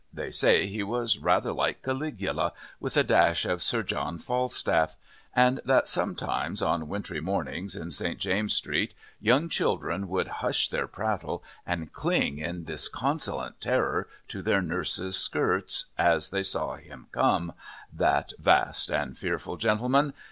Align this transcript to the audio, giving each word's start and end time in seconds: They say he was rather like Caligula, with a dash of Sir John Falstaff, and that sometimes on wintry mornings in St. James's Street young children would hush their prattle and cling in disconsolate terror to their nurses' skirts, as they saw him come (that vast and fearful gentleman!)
They 0.11 0.31
say 0.31 0.65
he 0.65 0.81
was 0.81 1.19
rather 1.19 1.53
like 1.53 1.83
Caligula, 1.83 2.53
with 2.79 2.97
a 2.97 3.03
dash 3.03 3.45
of 3.45 3.61
Sir 3.61 3.83
John 3.83 4.17
Falstaff, 4.17 4.95
and 5.31 5.61
that 5.63 5.87
sometimes 5.87 6.59
on 6.63 6.87
wintry 6.87 7.21
mornings 7.21 7.75
in 7.75 7.91
St. 7.91 8.17
James's 8.19 8.57
Street 8.57 8.95
young 9.19 9.47
children 9.47 10.07
would 10.09 10.27
hush 10.41 10.69
their 10.69 10.87
prattle 10.87 11.43
and 11.67 11.93
cling 11.93 12.39
in 12.39 12.63
disconsolate 12.63 13.61
terror 13.61 14.07
to 14.29 14.41
their 14.41 14.63
nurses' 14.63 15.17
skirts, 15.17 15.85
as 15.99 16.31
they 16.31 16.41
saw 16.41 16.77
him 16.77 17.05
come 17.11 17.53
(that 17.93 18.33
vast 18.39 18.89
and 18.89 19.15
fearful 19.15 19.55
gentleman!) 19.57 20.15